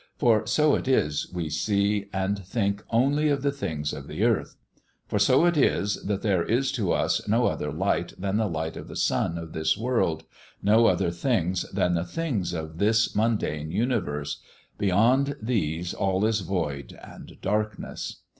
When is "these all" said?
15.39-16.25